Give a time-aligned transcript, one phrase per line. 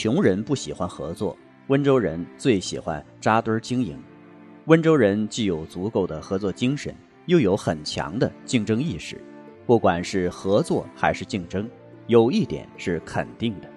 [0.00, 1.36] 穷人不喜欢合作。
[1.66, 4.00] 温州人最喜欢扎堆儿经营。
[4.66, 6.94] 温州人既有足够的合作精神，
[7.26, 9.20] 又有很强的竞争意识。
[9.66, 11.68] 不管是合作还是竞争，
[12.06, 13.68] 有一点是肯定的：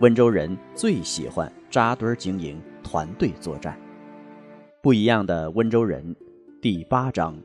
[0.00, 3.74] 温州人最喜欢扎堆儿经营、团队作战。
[4.82, 6.14] 不一样的温州人，
[6.60, 7.42] 第八章，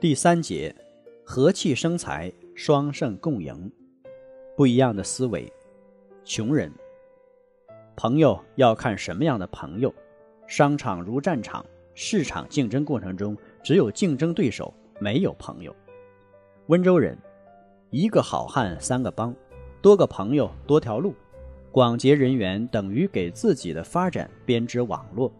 [0.00, 0.72] 第三节，
[1.24, 3.68] 和气生财，双胜共赢。
[4.56, 5.52] 不一样的思维，
[6.24, 6.72] 穷人。
[7.96, 9.92] 朋友要看什么样的朋友。
[10.46, 15.74] 商场如战场，市场竞争过程中只有竞争对手，没有朋友。
[16.66, 17.16] 温州人，
[17.90, 19.34] 一个好汉三个帮，
[19.80, 21.14] 多个朋友多条路，
[21.72, 25.32] 广结人缘等于给自己的发展编织网络。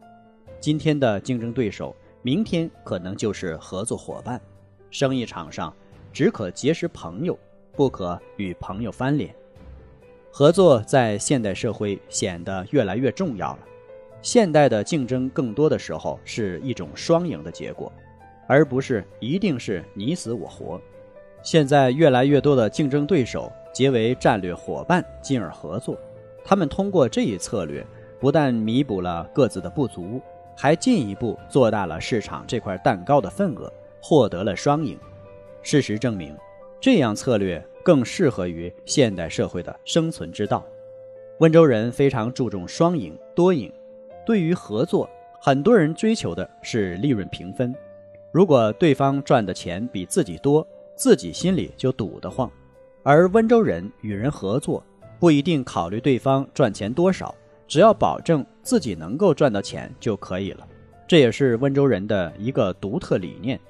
[0.58, 4.40] 今天的竞争对手，明天可能就是合作伙伴。
[4.90, 5.72] 生意场上
[6.10, 7.38] 只可结识朋友，
[7.72, 9.34] 不可与朋友翻脸。
[10.38, 13.58] 合作在现代社会显得越来越重要了。
[14.20, 17.90] 现代的竞争更多的时候是一种双赢的结果，
[18.46, 20.78] 而不是一定是你死我活。
[21.42, 25.96] 现在越来越多的竞争对手结为战略伙伴，进而合作。
[26.44, 27.82] 他们通过这一策略，
[28.20, 30.20] 不但弥补了各自的不足，
[30.54, 34.98] 还进一步做大了市场这块蛋糕的份额，获得了双赢。
[35.62, 36.36] 事实证明，
[36.78, 37.66] 这样策略。
[37.86, 40.66] 更适合于现代社会的生存之道。
[41.38, 43.72] 温州人非常注重双赢、多赢。
[44.26, 45.08] 对于合作，
[45.40, 47.72] 很多人追求的是利润平分。
[48.32, 52.50] 如果对方赚的钱比自己多，自己心里就堵得慌。
[53.04, 54.82] 而温州人与人合作，
[55.20, 57.32] 不一定考虑对方赚钱多少，
[57.68, 60.66] 只要保证自己能够赚到钱就可以了。
[61.06, 63.60] 这也是温州人的一个独特理念。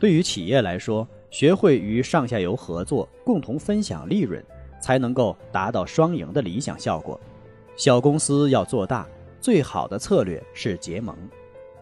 [0.00, 4.44] 对于企业来说，学会与上下游合作，共同分享利润，
[4.80, 7.18] 才能够达到双赢的理想效果。
[7.76, 9.08] 小公司要做大，
[9.40, 11.16] 最好的策略是结盟。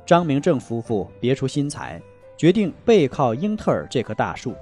[0.05, 2.01] 张明正夫妇别出心裁，
[2.37, 4.55] 决定背靠英特尔这棵大树。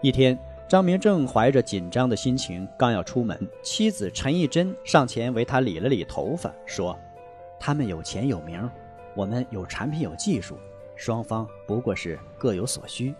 [0.00, 0.38] 一天，
[0.68, 6.98] 张明正怀着紧张的心情刚要出门，妻子陈义珍上前为他理了理头发，说
[7.58, 8.68] ：“他们有钱有名，
[9.14, 10.56] 我们有产品有技术，
[10.96, 13.14] 双方不过是各有所需。”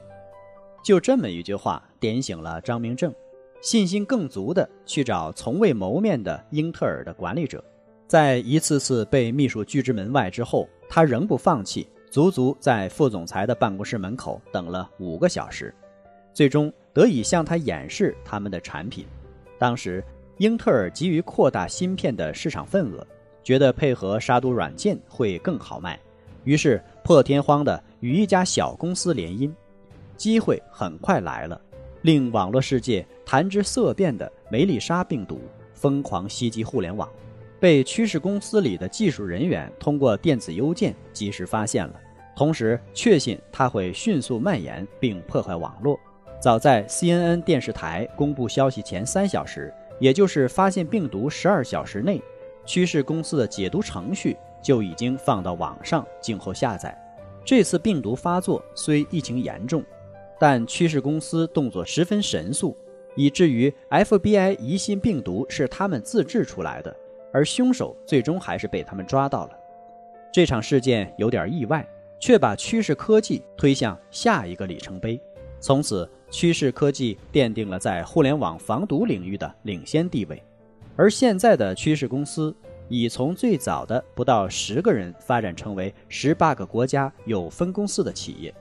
[0.82, 3.15] 就这么一句话点醒了张明正，
[3.60, 7.62] 信心更足的去找从未谋面的英特尔的管理者。
[8.09, 15.75] 在一次次被秘书拒之门外之后，他仍不放弃，足足在副总裁的办公室门口等了五个小时，
[16.34, 19.06] 最终得以向他演示他们的产品。
[19.59, 20.04] 当时，
[20.38, 23.06] 英特尔急于扩大芯片的市场份额，
[23.43, 25.99] 觉得配合杀毒软件会更好卖，
[26.44, 29.50] 于是破天荒的与一家小公司联姻。
[30.16, 31.60] 机会很快来了，
[32.02, 35.40] 令网络世界谈之色变的梅丽莎病毒
[35.74, 37.08] 疯狂袭击互联网，
[37.58, 41.94] 被趋势公司里的技术人员通过电子邮件及时发现了，
[42.36, 45.98] 同时确信它会迅速蔓延并破坏网络。
[46.40, 52.20] 早在 CNN 电视台公布消息前三小时，也就是发现病毒十二小时内，
[52.66, 56.96] 趋势公司的解读程序就已经放到网上静候下载。
[57.44, 59.84] 这次病毒发作虽疫情严重。
[60.42, 62.76] 但趋势公司动作十分神速，
[63.14, 66.92] 以至于 FBI 疑心病毒是他们自制出来的，
[67.32, 69.50] 而凶手最终还是被他们抓到了。
[70.32, 71.88] 这场事件有点意外，
[72.19, 75.20] 却把趋势科技推向下一个里程碑。
[75.61, 80.43] 从此，趋势科技奠定了在互联网防毒领域的领先地位。
[80.96, 82.52] 而现在的趋势公司
[82.88, 88.52] 已从最早的不到十个人发展成为十八个国家有分公司的企业。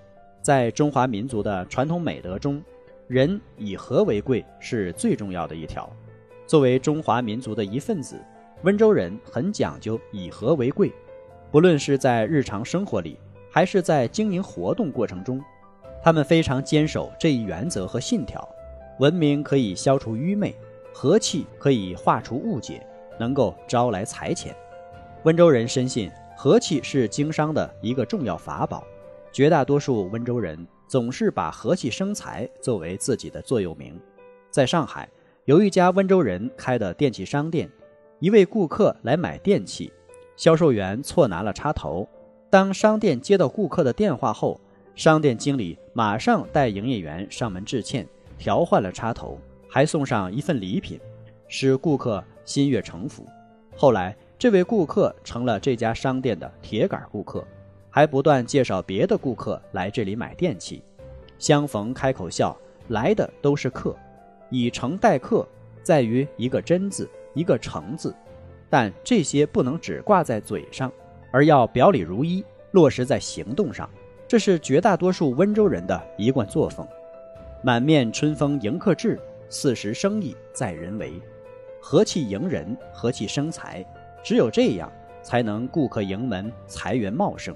[0.42, 2.62] 在中华民族的传统美德中，
[3.08, 5.88] 人以和为贵是最重要的一条。
[6.48, 8.20] 作为中华民族的一份子，
[8.64, 10.92] 温州人很讲究以和为贵。
[11.52, 13.20] 不论是在日常生活里，
[13.52, 15.40] 还是在经营活动过程中，
[16.02, 18.48] 他们非常坚守这一原则和信条。
[19.00, 20.56] 文明可以消除愚昧，
[20.92, 22.86] 和气可以化除误解，
[23.20, 24.56] 能够招来财钱。
[25.24, 28.84] 温州人深信和气是经商的一个重要法宝。
[29.32, 34.00] 绝大多数温州人总是把和气生财作为自己的座右铭。
[34.50, 35.10] 在上海，
[35.46, 37.70] 有一家温州人开的电器商店，
[38.20, 39.92] 一位顾客来买电器，
[40.36, 42.08] 销售员错拿了插头。
[42.50, 44.60] 当商店接到顾客的电话后，
[44.94, 48.06] 商店经理马上带营业员上门致歉，
[48.38, 49.40] 调换了插头，
[49.70, 51.00] 还送上一份礼品，
[51.48, 53.26] 使顾客心悦诚服。
[53.78, 57.48] 后来，这位顾客成了这家商店的铁杆顾客，
[57.92, 60.82] 还不断介绍别的顾客来这里买电器。
[61.38, 62.58] 相逢开口笑，
[62.88, 63.96] 来的都是客，
[64.50, 65.48] 以诚待客，
[65.84, 68.16] 在于一个真字，一个诚字。
[68.70, 70.92] 但这些不能只挂在嘴上。
[71.34, 73.90] 而要表里如一，落实在行动上，
[74.28, 76.88] 这是绝大多数温州人的一贯作风。
[77.64, 81.14] 满面春风迎客至，四时生意在人为，
[81.82, 83.86] 和气迎人，和气生财。
[84.24, 84.92] 只有这样，
[85.22, 87.56] 才能顾客盈门，财源茂盛。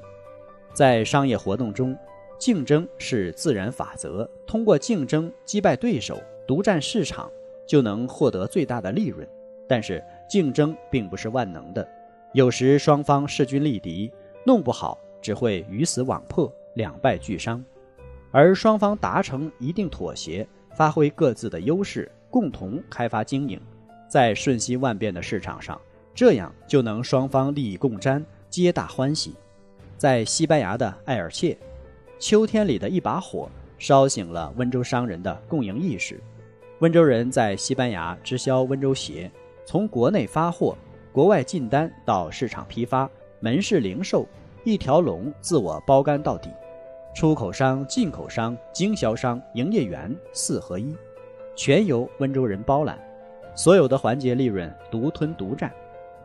[0.75, 1.98] 在商业活动中，
[2.38, 7.31] 竞争是自然法则，通过竞争击败对手，独占市场，
[7.66, 9.25] 就能获得最大的利润。
[9.69, 11.88] 但是，竞争并不是万能的。
[12.33, 14.12] 有时双方势均力敌，
[14.45, 17.63] 弄不好只会鱼死网破、两败俱伤。
[18.31, 20.45] 而双方达成一定妥协，
[20.75, 23.57] 发挥各自的优势，共同开发经营，
[24.10, 25.80] 在瞬息万变的市场上，
[26.13, 29.33] 这样就能双方利益共沾，皆大欢喜。
[29.98, 31.58] 在西班牙的埃尔切，
[32.20, 36.20] 秋天里的一把火烧醒了温州商人的共赢意识。
[36.80, 39.32] 温州人在西班牙直销温州鞋，
[39.66, 40.78] 从国内发货。
[41.14, 43.10] 国外进单到市场批发、
[43.40, 44.28] 门市零售，
[44.66, 46.50] 一条龙自我包干到底。
[47.16, 50.94] 出口商、进口商、经销商、营业员四合一，
[51.56, 53.00] 全由温州人包揽，
[53.56, 55.72] 所有的环节利润独吞独占。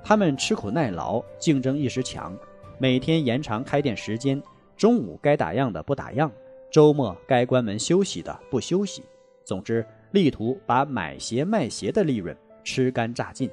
[0.02, 2.36] 他们吃苦耐劳，竞争意识强，
[2.82, 4.42] 每天延长开店时间，
[4.74, 6.30] 中午该打烊的不打烊，
[6.72, 9.02] 周末该关门休息的不休息。
[9.44, 12.34] 总之，力图把买鞋卖鞋的利润
[12.64, 13.50] 吃干榨尽。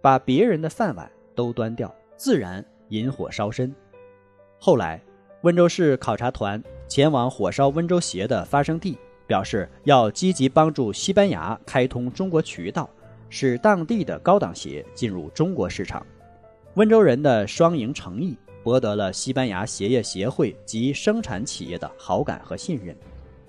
[0.00, 3.74] 把别人的饭碗都端掉，自然引火烧身。
[4.60, 5.02] 后来，
[5.40, 8.96] 温州市考察团前往火烧温州鞋的发生地，
[9.26, 12.88] 表示要积极帮助西班牙开通中国渠道，
[13.28, 16.06] 使当地的高档鞋进入中国市场。
[16.74, 18.38] 温州人的双赢诚意，
[18.68, 22.94] 博得了西班牙鞋业协会及生产企业的好感和信任。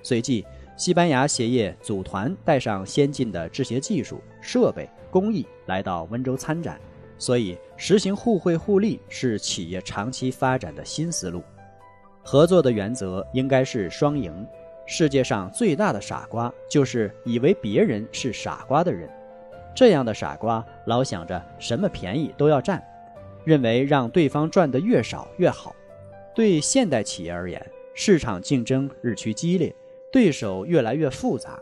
[0.02, 0.46] 随即，
[0.78, 4.90] 西班牙鞋业组团带上先进的制鞋技术设备。
[5.12, 6.80] 工艺来到温州参展，
[7.18, 11.44] 所以实行互惠互利是企业长期发展的新思路。
[12.24, 14.48] 合作的原则应该是双赢。
[14.86, 19.10] 世界上最大的傻瓜就是以为别人是傻瓜的人。
[19.76, 22.84] 这样的傻瓜老想着什么便宜都要占，
[23.44, 25.76] 认为让对方赚得越少越好。
[26.36, 29.76] 对现代企业而言，市场竞争日趋激烈，
[30.12, 31.60] 对手越来越复杂，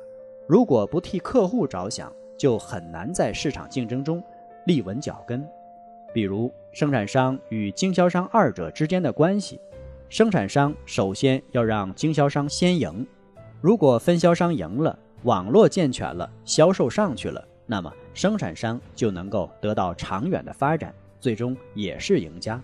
[0.48, 4.24] 如果不替客户着想，就很难在市场竞争中
[4.66, 5.48] 立稳脚跟。
[6.14, 9.60] 比如，生产商与经销商二者之间的关系，
[10.10, 13.06] 生产商首先要让经销商先赢。
[13.62, 22.62] 如果分销商赢了，网络健全了，销售上去了，那么生产商就能够得到长远的发展，最终也是赢家。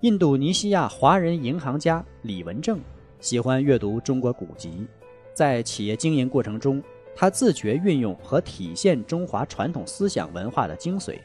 [0.00, 2.80] 印度尼西亚华人银行家李文正
[3.20, 4.86] 喜欢阅读中国古籍，
[5.32, 6.82] 在企业经营过程中。
[7.14, 11.18] 他自觉运用和体现中华传统思想文化的精髓。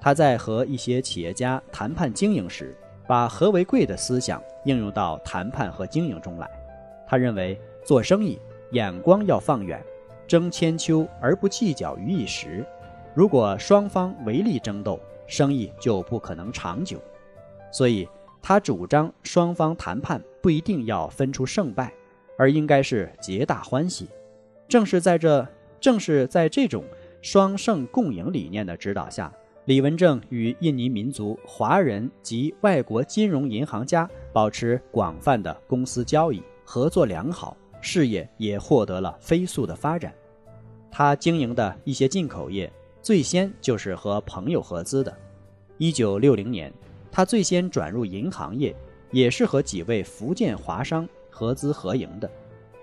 [0.00, 6.50] 他在和一些企业家谈判经营时，把和为贵的思想应用到谈判和经营中来。
[7.06, 8.36] 他认为，做生意
[8.72, 9.80] 眼光要放远，
[10.26, 12.66] 争千秋而不计较于一时。
[13.14, 17.00] 如果双方唯利争斗，生意就不可能长久。
[17.70, 18.08] 所以，
[18.42, 21.92] 他主张双方谈判不一定要分出胜败，
[22.36, 24.08] 而应该是皆大欢喜。
[24.66, 25.46] 正是在这，
[25.80, 26.82] 正是在这种
[27.22, 29.32] 双胜共赢理念的指导下，
[29.66, 40.12] 李文正与印尼民族、华人及外国金融银行家保持广泛的公司交易，合作良好，事业也获得了飞速的发展。
[40.90, 45.16] 他经营的一些进口业，最先就是和朋友合资的。
[45.76, 46.72] 一九六零年，
[47.10, 48.74] 他最先转入银行业，
[49.10, 52.30] 也是和几位福建华商合资合营的。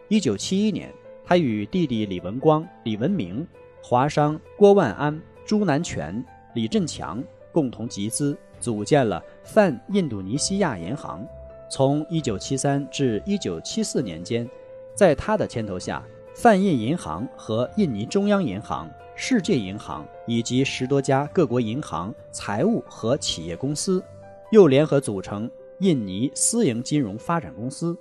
[0.08, 0.94] 一九七一年。
[1.28, 3.48] 他与弟弟李文光、李文明、
[3.82, 7.20] 华商郭万安、朱南全、李振强
[7.52, 11.28] 共同集资，组建了泛印度尼西亚银行。
[11.68, 14.48] 从1973至1974年间，
[14.94, 16.06] 在他的牵头下，
[16.36, 24.04] 泛印银行和印尼中央银行、世界银行以及十多家各国银行、财务和企业公司，
[24.52, 27.98] 又联合组成印尼私营金融发展公司。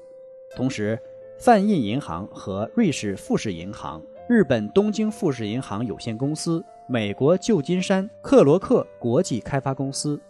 [0.56, 0.99] 同时，
[1.38, 10.21] 泛印银行和瑞士富士银行、日本东京富士银行有限公司、美国旧金山克罗克国际开发公司、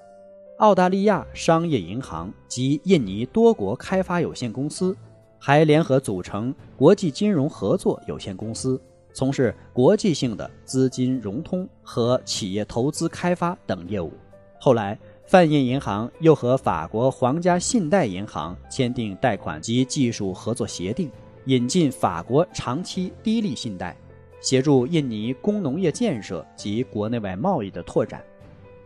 [0.59, 4.95] 澳大利亚商业银行及印尼多国开发有限公司，
[5.38, 8.81] 还联合组成国际金融合作有限公司，
[9.14, 14.12] 从事国际性的资金融通和企业投资开发等业务。
[14.61, 14.99] 后来。
[15.26, 21.11] 泛印银行又和法国皇家信贷银行签订贷款及技术合作协定，
[21.47, 23.97] 引进法国长期低利信贷，
[24.42, 28.23] 协助印尼工农业建设及国内外贸易的拓展。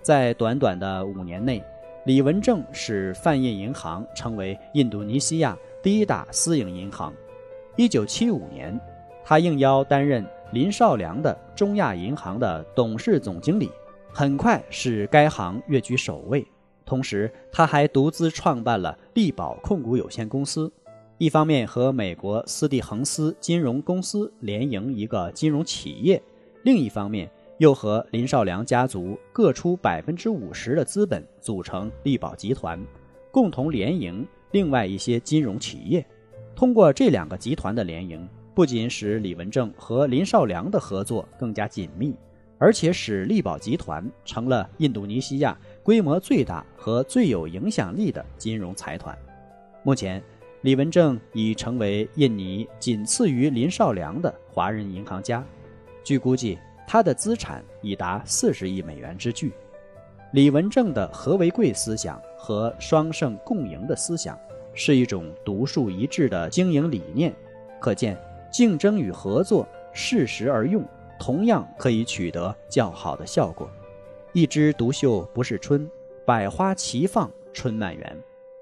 [0.00, 1.61] 在短短的五年内，
[2.06, 7.12] 李文正使泛印银行成为印度尼西亚第一大私营银行。
[7.75, 8.80] 一九七五年，
[9.28, 13.70] 他应邀担任林少良的中亚银行的董事总经理。
[14.11, 16.47] 很快使该行跃居首位。
[16.87, 20.73] 同时，他还独资创办了力宝控股有限公司，
[21.18, 26.23] 一方面和美国斯蒂恒斯金融公司联营一个金融企业，
[26.62, 32.82] 另一方面又和林少良家族各出百分之五十的资本组成力宝集团，
[33.30, 36.02] 共同联营另外一些金融企业。
[36.56, 38.26] 通过这两个集团的联营，
[38.59, 42.12] 不仅使李文正和林少良的合作更加紧密。
[42.59, 49.17] 而且使力宝集团成了印度尼西亚规模最大和最有影响力的金融财团。
[49.85, 50.21] 目前，
[50.62, 55.47] 李文正已成为印尼仅次于林少良的华人银行家。
[56.03, 59.53] 据估计，他的资产已达四十亿美元之巨。
[60.33, 64.37] 李文正的和为贵思想和双胜共赢的思想，
[64.75, 67.33] 是一种独树一帜的经营理念。
[67.79, 68.19] 可见，
[68.50, 70.85] 竞争与合作适时而用。
[71.19, 73.69] 同样可以取得较好的效果。
[74.33, 75.90] 一枝独秀不是春，
[76.25, 78.17] 百花齐放春满园。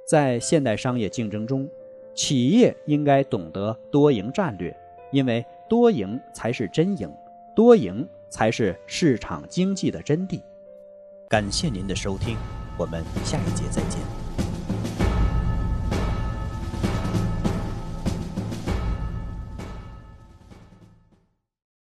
[0.06, 1.68] 在现代商业竞争中，
[2.14, 4.74] 企业应该懂得多赢战略，
[5.12, 7.12] 因为多赢才是真赢，
[7.54, 10.40] 多赢才是市场经济的真谛。
[11.28, 12.38] 感谢您的收听，
[12.78, 14.25] 我们下一节再见。